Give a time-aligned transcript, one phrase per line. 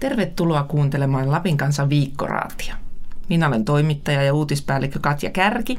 [0.00, 2.74] Tervetuloa kuuntelemaan Lapin kanssa viikkoraatia.
[3.28, 5.78] Minä olen toimittaja ja uutispäällikkö Katja Kärki.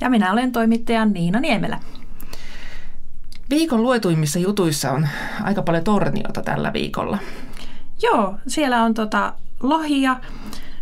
[0.00, 1.80] Ja minä olen toimittaja Niina Niemelä.
[3.50, 5.08] Viikon luetuimmissa jutuissa on
[5.42, 7.18] aika paljon torniota tällä viikolla.
[8.02, 10.16] Joo, siellä on tota lohia,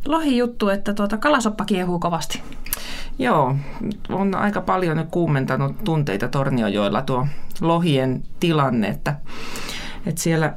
[0.07, 2.43] lohijuttu, että tuota kalasoppa kiehuu kovasti.
[3.19, 3.57] Joo,
[4.09, 7.27] on aika paljon nyt kuumentanut tunteita Torniojoilla tuo
[7.61, 9.17] lohien tilanne, että,
[10.07, 10.55] että siellä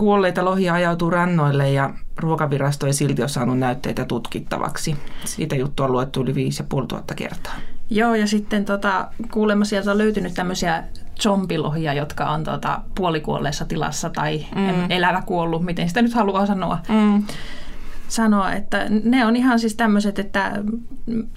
[0.00, 4.96] kuolleita lohia ajautuu rannoille ja ruokavirasto ei silti ole saanut näytteitä tutkittavaksi.
[5.24, 7.52] Siitä juttua on luettu yli 5500 kertaa.
[7.90, 10.84] Joo, ja sitten tota, kuulemma sieltä on löytynyt tämmöisiä
[11.20, 14.90] zombilohia, jotka on tota, puolikuolleessa tilassa tai mm.
[14.90, 16.78] elävä kuollut, miten sitä nyt haluaa sanoa.
[16.88, 17.24] Mm
[18.08, 20.52] sanoa, että ne on ihan siis tämmöiset, että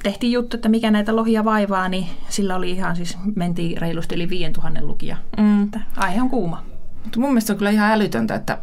[0.04, 4.30] tehtiin juttu, että mikä näitä lohia vaivaa, niin sillä oli ihan siis, mentiin reilusti yli
[4.30, 5.18] 5000 lukia.
[5.38, 5.64] Mm.
[5.64, 6.73] Että aihe on kuuma.
[7.04, 8.58] Mutta mun mielestä on kyllä ihan älytöntä, että,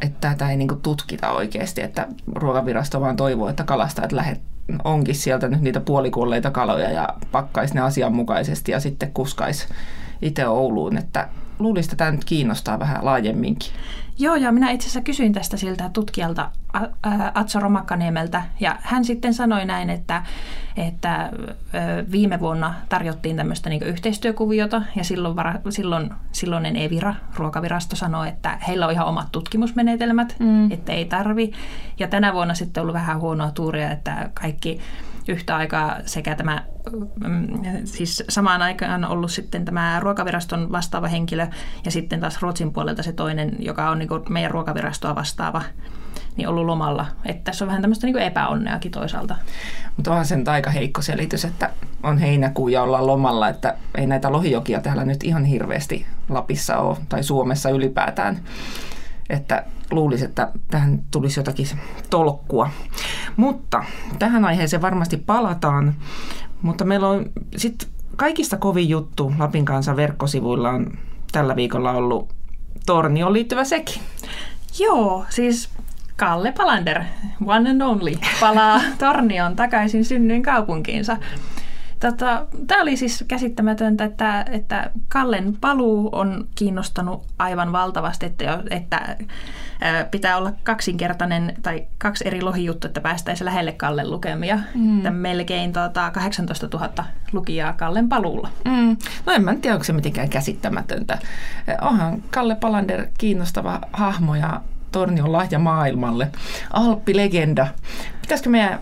[0.00, 4.40] että tätä ei niinku tutkita oikeasti, että ruokavirasto vaan toivoo, että kalastajat lähet,
[4.84, 9.68] onkin sieltä nyt niitä puolikuolleita kaloja ja pakkaisi ne asianmukaisesti ja sitten kuskaisi
[10.22, 11.28] itse Ouluun, että
[11.60, 13.72] luulisin, että tämä nyt kiinnostaa vähän laajemminkin.
[14.18, 16.50] Joo, ja minä itse asiassa kysyin tästä siltä tutkijalta
[17.34, 20.22] Atso Romakkaniemeltä, ja hän sitten sanoi näin, että,
[20.76, 21.30] että
[22.12, 28.58] viime vuonna tarjottiin tämmöistä niin yhteistyökuviota, ja silloin, vara, silloin silloinen Evira, ruokavirasto, sanoi, että
[28.68, 30.72] heillä on ihan omat tutkimusmenetelmät, mm.
[30.72, 31.52] että ei tarvi.
[31.98, 34.80] Ja tänä vuonna sitten on ollut vähän huonoa tuuria, että kaikki
[35.28, 36.64] yhtä aikaa sekä tämä,
[37.26, 37.46] mm,
[37.84, 41.46] siis samaan aikaan ollut sitten tämä ruokaviraston vastaava henkilö
[41.84, 45.62] ja sitten taas Ruotsin puolelta se toinen, joka on niin meidän ruokavirastoa vastaava
[46.36, 47.06] niin ollut lomalla.
[47.24, 49.36] Että tässä on vähän tämmöistä niin epäonneakin toisaalta.
[49.96, 51.70] Mutta onhan sen aika heikko selitys, että
[52.02, 56.96] on heinäkuu ja ollaan lomalla, että ei näitä lohijokia täällä nyt ihan hirveästi Lapissa ole
[57.08, 58.40] tai Suomessa ylipäätään
[59.30, 61.66] että luulisi, että tähän tulisi jotakin
[62.10, 62.70] tolkkua.
[63.36, 63.84] Mutta
[64.18, 65.94] tähän aiheeseen varmasti palataan,
[66.62, 70.98] mutta meillä on sitten kaikista kovin juttu Lapin kanssa verkkosivuilla on
[71.32, 72.28] tällä viikolla ollut
[72.86, 74.02] Tornioon liittyvä sekin.
[74.78, 75.68] Joo, siis
[76.16, 77.02] Kalle Palander,
[77.46, 81.16] one and only, palaa Tornioon takaisin synnyin kaupunkiinsa.
[82.00, 89.16] Tota, Tämä oli siis käsittämätöntä, että, että Kallen paluu on kiinnostanut aivan valtavasti, että, että
[90.10, 94.58] pitää olla kaksinkertainen tai kaksi eri lohijuttu, että päästäisiin lähelle Kallen lukemia.
[94.74, 94.96] Mm.
[94.96, 98.48] Että melkein tota, 18 000 lukijaa Kallen paluulla.
[98.64, 98.96] Mm.
[99.26, 101.18] No en mä tiedä, onko se mitenkään käsittämätöntä.
[101.80, 104.60] Onhan Kalle Palander kiinnostava hahmo ja
[104.92, 106.30] Tornion lahja maailmalle.
[106.70, 107.66] Alppi-legenda.
[108.20, 108.80] Pitäisikö meidän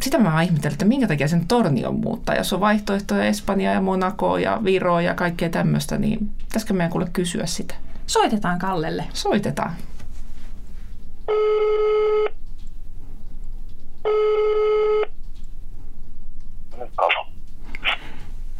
[0.00, 2.34] sitä mä ihmettelen, että minkä takia sen torni on muuttaa.
[2.34, 7.08] Jos on vaihtoehtoja Espanja ja Monaco ja Viro ja kaikkea tämmöistä, niin pitäisikö meidän kuule
[7.12, 7.74] kysyä sitä?
[8.06, 9.04] Soitetaan Kallelle.
[9.12, 9.72] Soitetaan.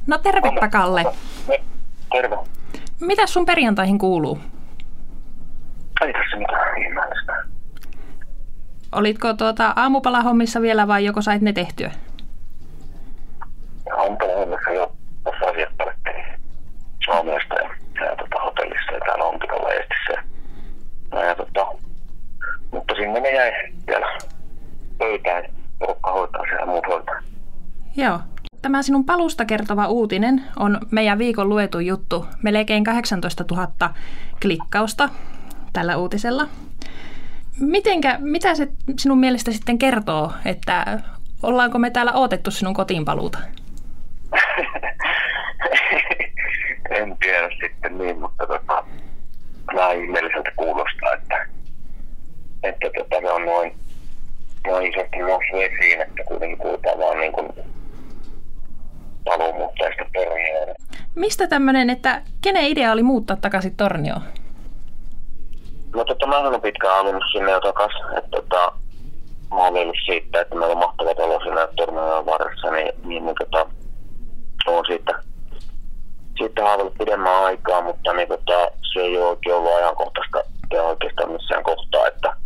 [0.06, 1.04] No tervepä Kalle.
[2.12, 2.36] Terve.
[3.00, 4.38] Mitä sun perjantaihin kuuluu?
[6.00, 7.15] Ei tässä mitään.
[8.96, 11.90] Olitko tuota aamupalahommissa vielä vai joko sait ne tehtyä?
[13.96, 14.92] Aamupalahommissa jo
[15.24, 15.94] tuossa asiakkaalle
[17.04, 17.70] Suomesta ja,
[18.04, 20.22] ja tota, hotellissa ja täällä on pitää Eestissä.
[21.12, 21.66] No, ja, tota,
[22.72, 23.52] mutta sinne ne jäi
[23.86, 24.18] vielä
[24.98, 25.44] pöytään,
[25.78, 27.14] porukka hoitaa siellä muut hoitaa.
[27.96, 28.20] Joo.
[28.62, 32.26] Tämä sinun palusta kertova uutinen on meidän viikon luetu juttu.
[32.42, 33.94] Melkein 18 000
[34.42, 35.08] klikkausta
[35.72, 36.48] tällä uutisella.
[37.60, 38.68] Mitenkä, mitä se
[38.98, 41.00] sinun mielestä sitten kertoo, että
[41.42, 43.38] ollaanko me täällä odotettu sinun kotiinpaluuta?
[46.90, 48.84] en tiedä sitten niin, mutta tota,
[49.74, 51.46] vähän ihmeelliseltä kuulostaa, että,
[52.62, 53.74] että tota, ne on noin,
[54.66, 57.48] noin isosti noussut esiin, että kuitenkin puhutaan vaan niin kuin
[59.24, 60.74] paluumuuttajista perheen.
[61.14, 64.22] Mistä tämmöinen, että kenen idea oli muuttaa takaisin Tornioon?
[65.96, 68.72] No tota, mä olen pitkään halunnut sinne jo takas, että tota,
[69.50, 73.66] mä olen siitä, että meillä on mahtava talo siinä Tornion varressa, niin, niin, niin tota,
[74.66, 75.22] on siitä,
[76.38, 80.42] siitä haavannut pidemmän aikaa, mutta niin tota, se ei ole oikein ollut ajankohtaista
[80.72, 82.36] ja oikeastaan missään kohtaa, että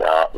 [0.00, 0.28] ja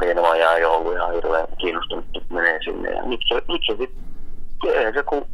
[0.00, 2.90] Viinova jää jo ollut ihan hirveän kiinnostunut, että menee sinne.
[2.90, 5.26] Ja nyt se, nyt se sitten, se kun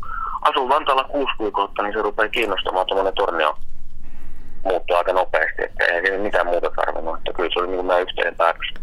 [0.43, 3.57] asuu Vantaalla kuusi kuukautta, niin se rupeaa kiinnostamaan tuommoinen Tornio
[4.65, 8.03] muuttui aika nopeasti, että ei siinä mitään muuta tarvinnut, että kyllä se oli niin kuin
[8.03, 8.75] yhteinen päätös.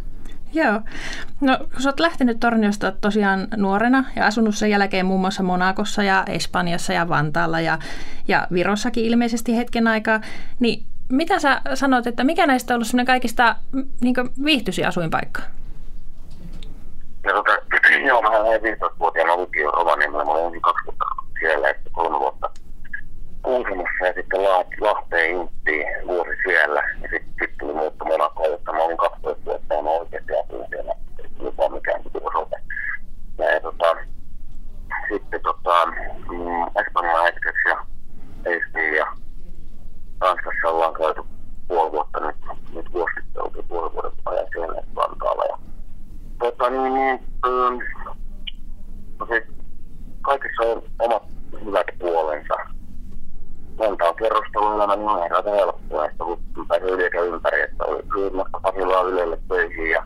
[0.53, 0.81] Joo.
[1.41, 6.03] No, kun sä oot lähtenyt Torniosta tosiaan nuorena ja asunut sen jälkeen muun muassa Monakossa
[6.03, 7.77] ja Espanjassa ja Vantaalla ja,
[8.27, 10.21] ja Virossakin ilmeisesti hetken aikaa,
[10.59, 13.55] niin mitä sä sanot, että mikä näistä on ollut semmoinen kaikista
[14.01, 14.15] niin
[14.45, 15.41] viihtyisin asuinpaikka?
[17.23, 17.51] Ja tota,
[18.07, 20.25] joo, mä olen 15-vuotiaana lukio Rovaniemellä.
[20.25, 21.05] Mä olin kaksi vuotta
[21.39, 22.49] siellä ja sitten kolme vuotta
[23.43, 24.43] Kuusamossa ja sitten
[24.79, 26.83] Lahteen Intti vuosi siellä.
[27.01, 30.65] Ja sitten sit tuli muuttu Monakoon, jotta mä olin 12 vuotta ja mä oikeasti asuin
[30.69, 30.93] siellä.
[31.19, 32.55] Ei lupa mikään osoite.
[33.37, 33.95] Ja, ja tota,
[35.09, 37.85] sitten tota, mm, Espanjaa hetkeksi ja
[38.45, 39.07] Estiin ja
[40.21, 41.21] Ranskassa ollaan käyty
[41.67, 42.35] puoli vuotta nyt,
[42.73, 45.43] nyt vuosi sitten oltiin puoli vuoden ajan siellä Vantaalla.
[45.49, 45.57] Ja,
[46.39, 47.79] tota, niin, niin, mm,
[49.19, 49.47] no se,
[50.21, 51.23] kaikissa on omat
[51.65, 52.53] hyvät puolensa.
[53.79, 58.59] Vantaan kerrostaloelämä niin on aika helppoa, että kun pääsee yli eikä ympäri, että oli ryhmästä
[58.61, 60.03] Pasilaa Ylelle töihin ja,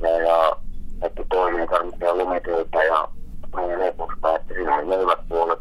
[0.00, 0.56] ja, ja
[1.02, 3.08] että toimii tarvitsee lumitöitä ja
[3.56, 5.58] niin leposta, että siinä on ne hyvät puolet.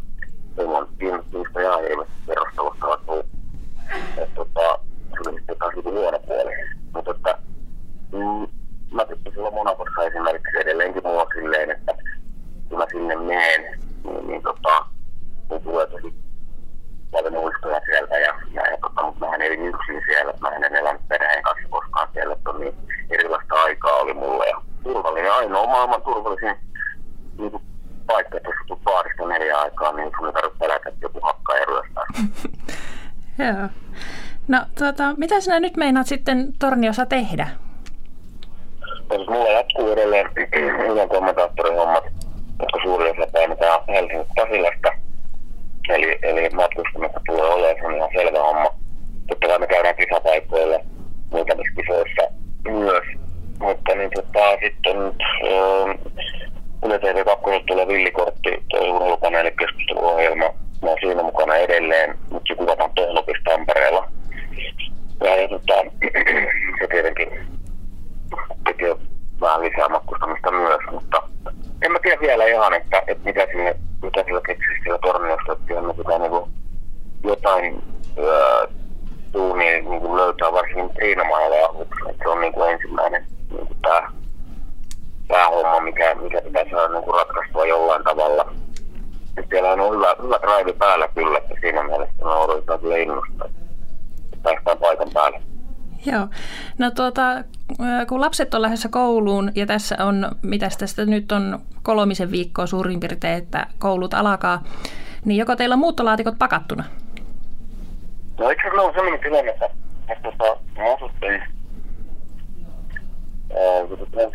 [0.57, 1.95] Ei on kiinnostunutta ja ei
[2.25, 3.25] kerrostalosta ole
[4.17, 4.79] että tota,
[5.13, 6.51] se oli sitten taas niin huono puoli.
[6.93, 7.37] Mutta että,
[8.11, 8.47] mm,
[8.91, 11.93] mä tykkäsin silloin Monakossa esimerkiksi edelleenkin mulla silleen, että
[12.69, 14.85] kun mä sinne menen, niin, niin tota,
[15.49, 16.13] mun tulee tosi
[17.11, 20.75] paljon muistoja sieltä ja, ja, ja tota, mutta mä elin yksin siellä, että mä en
[20.75, 22.75] elänyt perheen kanssa koskaan siellä, että niin
[23.09, 26.55] erilaista aikaa oli mulle ja turvallinen, ainoa maailman turvallisin
[27.37, 27.63] niin kuin,
[28.07, 31.57] paikka, että jos tulet baarista neljä aikaa, niin sun ei tarvitse pelätä, että joku hakkaa
[31.57, 32.05] ja ryöstää.
[33.39, 33.69] Joo.
[34.47, 37.47] No tota, mitä sinä nyt meinaat sitten Torniossa tehdä?
[39.11, 40.29] Siis mulla jatkuu edelleen
[40.91, 42.03] yhden kommentaattorihommat,
[42.59, 44.89] jotka suuri osa painotaan Helsingin Pasilasta.
[45.89, 48.69] Eli, eli matkustamista tulee olemaan, se on ihan selvä homma.
[49.27, 50.79] Totta kai me käydään kisapaikoilla
[51.31, 52.21] muutamissa kisoissa
[52.69, 53.03] myös.
[53.59, 54.97] Mutta niin tota, sitten
[56.85, 60.45] Yle TV 2 tulee villikortti, tuo urheilupaneelikeskusteluohjelma.
[60.81, 64.07] Mä oon siinä mukana edelleen, nyt se kuvataan Tohlopissa Tampereella.
[65.23, 65.73] Ja, ja tota,
[66.79, 67.29] se tietenkin
[68.65, 68.95] tekee
[69.41, 71.23] vähän lisää matkustamista myös, mutta
[71.81, 75.81] en mä tiedä vielä ihan, että, että mitä sinne, mitä sillä keksisi siellä torniossa, että
[75.81, 76.49] me pitää niinku
[77.23, 77.83] jotain
[78.17, 78.67] öö,
[79.31, 81.69] tuunia niinku löytää varsinkin Triinamaalla ja
[82.09, 84.11] että se on niinku ensimmäinen niinku tää
[85.27, 88.53] päähomma, mikä, mikä pitää saada niin kuin ratkaistua jollain tavalla.
[89.37, 93.45] Ja siellä on hyvä, hyvä drive päällä kyllä, että siinä mielessä me odotetaan kyllä innosta,
[93.45, 93.59] että
[94.43, 95.41] päästään paikan päälle.
[96.05, 96.27] Joo.
[96.77, 97.21] No tuota,
[98.07, 102.99] kun lapset on lähdössä kouluun ja tässä on, mitä tästä nyt on kolmisen viikkoa suurin
[102.99, 104.63] piirtein, että koulut alkaa,
[105.25, 106.83] niin joko teillä on muuttolaatikot pakattuna?
[108.39, 109.69] No itse asiassa on sellainen tilanne, että,
[110.09, 111.43] että tota, me asuttiin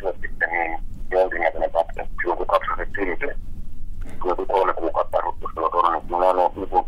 [0.03, 0.79] vuosi sitten, niin
[1.11, 3.35] jonkinnäköinen pätkä, silloin kun kaksi syntyi.
[4.21, 6.85] Kun joku kolme kuukautta asuttu siellä tuolla, niin mulla on ollut niin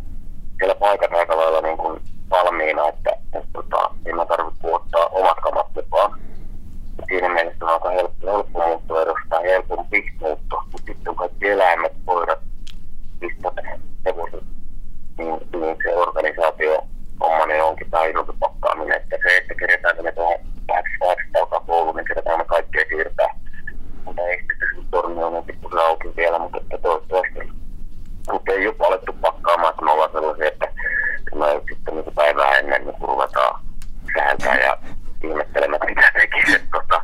[0.58, 2.00] siellä paikat aika lailla niin kuin
[2.30, 6.20] valmiina, että, että tota, ei mä tarvitse ottaa omat kamat mukaan.
[7.08, 12.38] Siinä mielessä on aika helppo, helppo muutto edustaa helpompi muutto, mutta sitten kaikki eläimet, koirat,
[13.20, 13.54] pistät,
[14.06, 14.44] hevoset,
[15.18, 16.82] niin, niin se organisaatio
[17.20, 18.04] homma niin onkin tämä
[18.40, 23.28] pakkaaminen, että se, että keretäänkö me tuohon 800 alkaa koulu, niin keretään me kaikkea siirtää.
[24.04, 27.60] Mutta ei sitten se torni on pikkusen auki vielä, mutta että toivottavasti
[28.32, 30.68] mutta ei jopa alettu pakkaamaan, että me ollaan sellaisia, että
[31.34, 32.58] me sitten niin päivää
[33.34, 33.64] ruvetaan
[34.14, 34.78] sääntää ja
[35.24, 36.56] ihmettelemään, mitä tekisi.
[36.56, 37.02] Että, tota,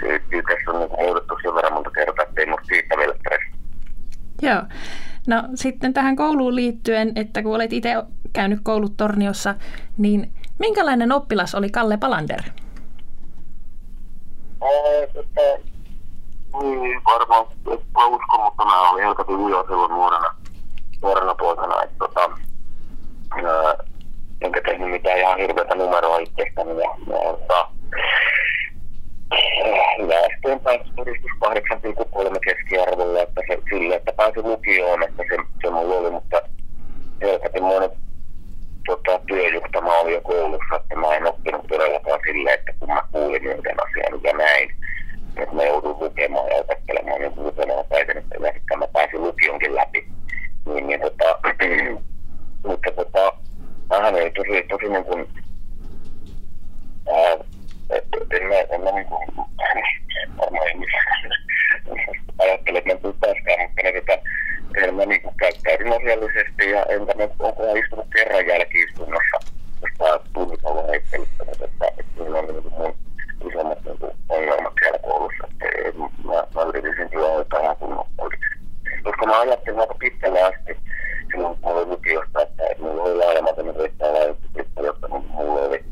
[0.00, 3.52] kyllä tässä on niin muutettu sen verran monta kertaa, että ei musta siitä vielä stressi.
[4.42, 4.62] Joo.
[5.26, 7.94] No sitten tähän kouluun liittyen, että kun olet itse
[8.32, 9.54] käynyt koulut Torniossa,
[9.98, 12.42] niin minkälainen oppilas oli Kalle Palander?
[15.12, 15.40] Tota,
[16.62, 17.46] niin, varmaan,
[17.94, 20.34] mä uskon, mutta mä olin helkatin ujo silloin nuorena,
[21.02, 22.30] nuorena poikana, että tota,
[23.30, 23.85] ää,
[24.40, 27.68] enkä tehnyt mitään ihan hirveätä numeroa itsestäni ja, tota,
[29.98, 35.94] hyvä eteenpäin todistus 8,3 keskiarvolla, että se, sille, että pääsi lukioon, että se, se mulla
[35.94, 36.40] oli, mutta
[37.22, 37.90] helkatin monen
[38.86, 43.02] tota, työjuhta mä olin jo koulussa, että mä en oppinut todellakaan silleen, että kun mä
[43.12, 44.70] kuulin yhden asian ja näin,
[45.36, 50.08] että mä joudun lukemaan ja opettelemaan niin useamman päivän, että ehkä mä pääsin lukionkin läpi.
[50.66, 51.38] Niin, niin tota,
[52.66, 53.32] mutta tota,
[53.90, 55.28] vähän oli tosi, tosi niin kuin,
[57.14, 57.36] ää,
[58.30, 59.26] en mä, en mä niin kuin,
[60.38, 60.66] varmaan
[62.38, 64.18] ajattele, että mä tuu pääskään, mutta ne tota,
[64.76, 69.38] en mä niin kuin käyttäydyn asiallisesti ja enkä mä onko istunut kerran jälkiistunnossa,
[69.82, 72.94] josta tunnit ollut heittelyttänyt, että, että siinä on niin kuin mun
[73.50, 78.46] isommat niin kuin ongelmat siellä koulussa, että mä, mä yritin sen kyllä hoitaa ihan kunnollisesti.
[79.02, 80.76] Koska mä ajattelin aika pitkälle asti
[81.30, 84.38] silloin, kun olin lukiosta, että, että mulla oli laajemmat, että mä yrittää laajemmat,
[84.82, 85.84] jotta mulla oli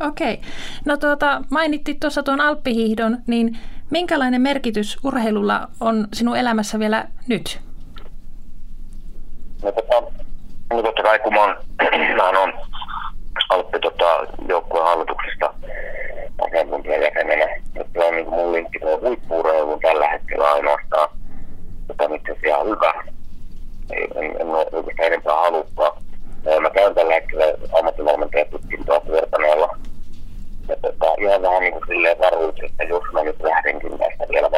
[0.00, 0.40] Okei.
[0.90, 3.58] No tuota, mainittiin tuossa tuon alppihiihdon, niin
[3.90, 7.60] minkälainen merkitys urheilulla on sinun elämässä vielä nyt?
[9.62, 10.02] No, tota,
[10.72, 11.56] no totta kai kun mä oon,
[12.16, 12.52] mä oon
[13.48, 15.54] Alppi tota, joukkueen hallituksesta
[16.46, 21.08] asiantuntijajäsenenä, että on niin mun linkki tuo huippuurheiluun tällä hetkellä ainoastaan,
[21.88, 22.92] joka on itse asiassa ihan hyvä.
[23.92, 25.96] En, en ole oikeastaan enempää halukkaa.
[26.60, 27.44] Mä käyn tällä hetkellä
[27.78, 29.76] ammattivalmentajatutkintoa Kuortaneella.
[30.70, 34.50] Ja tota, ihan vähän niin kuin silleen varuus, että jos mä nyt lähdenkin tästä vielä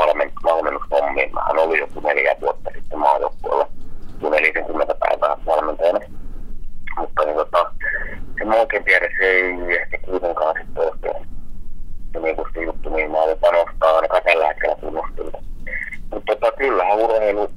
[0.45, 3.69] valmennushommiin, mähän oli joku neljä vuotta sitten maajoukkueella,
[4.31, 6.01] 40 päivää valmentajana.
[6.99, 7.73] Mutta niin tota,
[8.39, 11.27] se mä oikein tiedä, se ei ehkä kuitenkaan sitten oikein
[12.13, 15.37] se niin kuin se juttu, niin mä olin panostaa ainakaan tällä hetkellä kunnostunut.
[16.11, 17.49] Mutta tota, kyllähän urheilu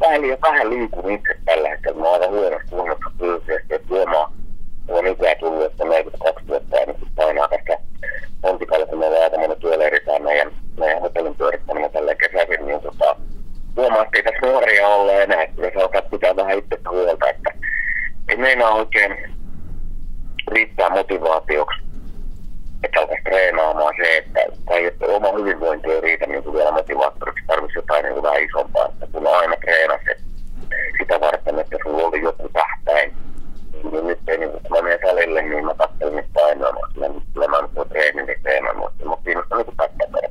[0.00, 2.00] vähän, liian, vähän liikun itse tällä hetkellä.
[2.00, 4.32] Mä oon aika huonossa kunnossa fyysisesti, että huomaa,
[4.86, 7.78] kun on ikää tullut, että 42 vuotta ja nyt painaa tästä
[8.42, 13.16] Pontikalle, kun meillä on aika monen työleiritään meidän, meidän hotellin pyörittäminen tällä kesäisin, niin tota,
[13.76, 17.50] huomaa, että ei tässä nuoria ole enää, että se alkaa pitää vähän itsestä huolta, että
[18.28, 19.34] ei meinaa oikein
[20.52, 21.84] riittää motivaatioksi,
[22.84, 27.44] että alkaisi treenaamaan se, että, tai että oma hyvinvointi ei riitä niin kuin vielä motivaattoriksi,
[27.46, 30.24] tarvitsisi jotain niin kuin vähän isompaa, että kun aina treenasi
[30.98, 33.14] sitä varten, että sulla oli joku tähtäin,
[33.92, 37.48] niin nyt ei, niin kun mä menen salille, niin mä katselin niitä painoa, kyllä, kyllä
[37.48, 40.28] mä nyt treenin niin treenannut, mutta mä kiinnostaa niin kuin pätkäperä.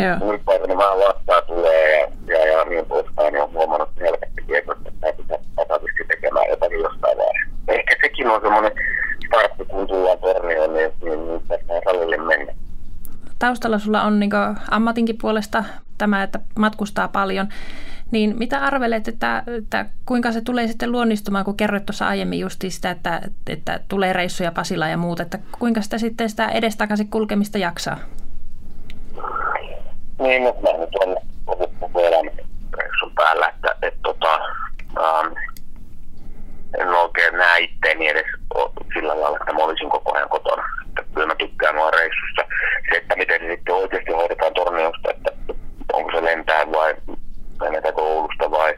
[0.00, 0.32] Joo.
[0.32, 4.74] Nyt paikani vähän lattaa tulee ja, ja, ja niin poispäin, niin on huomannut helposti että
[5.00, 7.52] tämä pitää tasavasti tekemään jotakin jostain vaiheessa.
[7.68, 8.72] Ehkä sekin on semmoinen
[9.26, 12.52] startti, kun tullaan tornioon, niin, niin, niin päästään salille mennä.
[13.38, 14.30] Taustalla sulla on niin
[14.70, 15.64] ammatinkin puolesta
[15.98, 17.48] tämä, että matkustaa paljon.
[18.10, 22.70] Niin mitä arvelet, että, että kuinka se tulee sitten luonnistumaan, kun kerroit tuossa aiemmin justi
[22.70, 27.58] sitä, että, että tulee reissuja Pasila ja muut, että kuinka sitä sitten sitä edestakaisin kulkemista
[27.58, 27.98] jaksaa?
[30.22, 32.34] Niin, mutta mä nyt on ollut koko elämän
[32.78, 34.34] reissun päällä, että et, tota,
[34.98, 35.32] ähm,
[36.78, 38.26] en oikein näe itteeni edes
[38.94, 40.64] sillä lailla, että mä olisin koko ajan kotona.
[40.88, 42.42] Että kyllä mä tykkään vaan reissusta.
[42.90, 45.30] Se, että miten se sitten oikeasti hoidetaan torniosta, että
[45.92, 46.94] onko se lentää vai
[47.60, 48.74] lennetäänkö Oulusta vai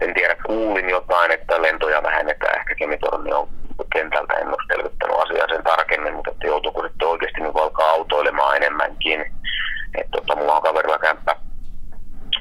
[0.00, 3.48] en tiedä, kuulin jotain, että lentoja vähennetään ehkä Kemitornion
[3.92, 8.56] kentältä, en ole selvittänyt asiaa sen tarkemmin, mutta että joutuuko sitten oikeasti niin alkaa autoilemaan
[8.56, 9.20] enemmänkin.
[9.98, 11.36] Että tota, mulla on kaverilla kämppä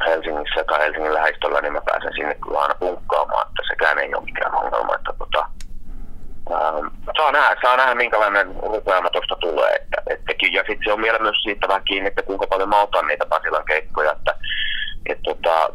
[0.06, 4.24] Helsingissä tai Helsingin lähistöllä, niin mä pääsen sinne kyllä aina punkkaamaan, että sekään ei ole
[4.24, 4.96] mikään ongelma.
[4.96, 5.46] Että, tota,
[6.51, 6.88] ähm,
[7.18, 9.74] saa, nähdä, saa nähdä, minkälainen rupeama tuosta tulee.
[9.75, 12.82] Että, että, ja sitten se on vielä myös siitä vähän kiinni, että kuinka paljon mä
[12.82, 14.12] otan niitä Pasilan keikkoja.
[14.12, 14.36] Että,
[15.06, 15.70] et, tota,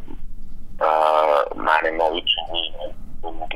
[0.83, 2.99] äh, mä en ole yksin niin,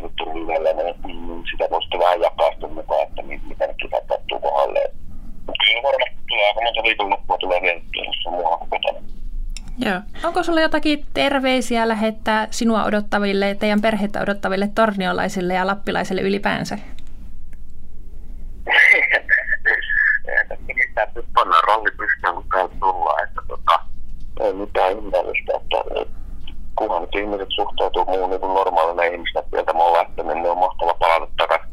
[0.03, 4.41] nyt tullut yhdellä, niin sitä voisi vähän jakaa sitten mukaan, että miten ne kisat sattuu
[4.41, 4.83] kohdalle.
[5.47, 8.67] Kyllä varmasti tulee aika monta viikonloppua tulee vietettyä, jos on muualla.
[9.79, 10.01] Joo.
[10.25, 16.79] Onko sulla jotakin terveisiä lähettää sinua odottaville, teidän perhettä odottaville torniolaisille ja lappilaisille ylipäänsä?
[20.29, 23.81] Eihän tässä pannaan ralli pystyyn, kun tullaan, että tota,
[24.41, 25.77] ei mitään ymmärrystä, että
[26.77, 30.51] kunhan nyt ihmiset suhtautuu muuhun niin kuin normaalina ihmisenä, että sieltä mä oon lähtenyt, niin
[30.51, 31.73] on mahtava palata takaisin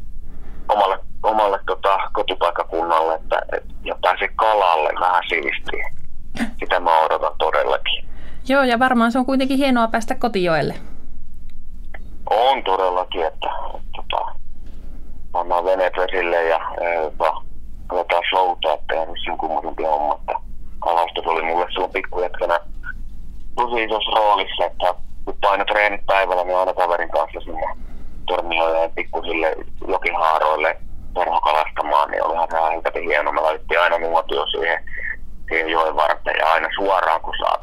[0.68, 5.90] omalle, omalle tota, kotipaikakunnalle, että, et, ja pääsee kalalle vähän siistiä.
[6.60, 7.09] Sitä mä todellakin.
[8.50, 10.74] Joo, ja varmaan se on kuitenkin hienoa päästä kotijoelle.
[12.30, 13.48] On todellakin, että,
[13.96, 14.26] tota,
[15.64, 16.60] veneet vesille ja
[17.02, 17.42] jopa
[17.88, 20.14] aletaan showta, että ei sen kummosempia homma.
[20.14, 20.32] Että
[20.78, 22.60] kalastus oli mulle silloin pikkujätkänä
[23.54, 27.66] tosi isossa roolissa, että kun paino treenit päivällä, niin aina kaverin kanssa sinne
[28.26, 29.56] tornioille ja pikkusille
[29.88, 30.76] jokihaaroille
[31.14, 33.32] perhokalastamaan, niin olihan se ihan hieno.
[33.32, 34.84] Me laitettiin aina nuotio siihen,
[35.48, 37.59] siihen joen varten ja aina suoraan, kun saatiin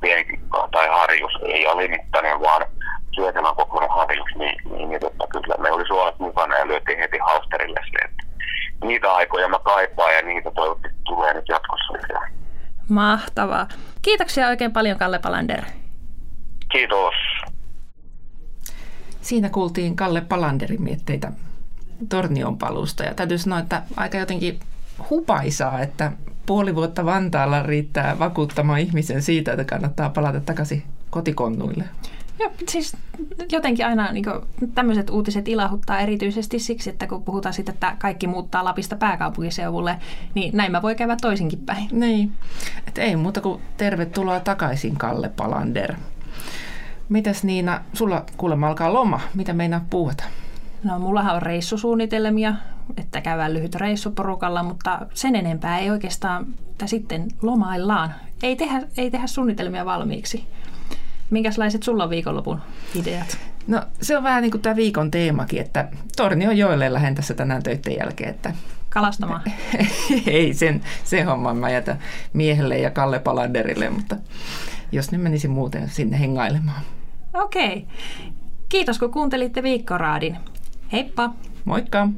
[0.00, 2.66] pieni, pieni tai harjus, ei alimittainen, vaan
[3.14, 7.18] syötämän kokoinen harjus, niin, niin, niin totta, kyllä me oli suolat mukana ja lyötiin heti
[7.18, 8.24] hausterille se, että
[8.86, 12.30] niitä aikoja mä kaipaan ja niitä toivottavasti tulee nyt jatkossa lisää.
[12.88, 13.68] Mahtavaa.
[14.02, 15.64] Kiitoksia oikein paljon Kalle Palander.
[16.72, 17.14] Kiitos.
[19.20, 21.32] Siinä kuultiin Kalle Palanderin mietteitä
[22.08, 24.60] Tornion palusta ja täytyy sanoa, että aika jotenkin
[25.10, 26.12] hupaisaa, että
[26.46, 31.84] puoli vuotta Vantaalla riittää vakuuttamaan ihmisen siitä, että kannattaa palata takaisin kotikonnuille.
[32.38, 32.96] Joo, siis
[33.52, 34.24] jotenkin aina niin
[34.74, 39.96] tämmöiset uutiset ilahuttaa erityisesti siksi, että kun puhutaan siitä, että kaikki muuttaa Lapista pääkaupunkiseudulle,
[40.34, 41.88] niin näin mä voi käydä toisinkin päin.
[41.92, 42.32] Niin,
[42.88, 45.94] että ei muuta kuin tervetuloa takaisin Kalle Palander.
[47.08, 50.24] Mitäs Niina, sulla kuulemma alkaa loma, mitä meinaa puhata?
[50.84, 52.54] No mullahan on reissusuunnitelmia.
[52.96, 56.46] että käydään lyhyt reissu porukalla, mutta sen enempää ei oikeastaan,
[56.78, 58.14] tai sitten lomaillaan.
[58.42, 60.44] Ei tehdä, ei tehdä suunnitelmia valmiiksi.
[61.30, 62.60] Minkälaiset sulla on viikonlopun
[62.94, 63.38] ideat?
[63.66, 67.62] No se on vähän niin kuin tämä viikon teemakin, että Tornio joelle lähden tässä tänään
[67.62, 68.54] töiden jälkeen, että
[68.88, 69.42] Kalastamaan?
[70.26, 71.98] ei, sen, se homma mä jätän
[72.32, 74.16] miehelle ja Kalle Palanderille, mutta
[74.92, 76.82] jos nyt menisi muuten sinne hengailemaan.
[77.34, 77.66] Okei.
[77.66, 77.82] Okay.
[78.68, 80.36] Kiitos kun kuuntelitte Viikkoraadin.
[80.92, 81.34] Heippa!
[81.64, 82.12] Moikka!